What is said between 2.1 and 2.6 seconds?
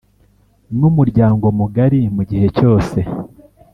mu gihe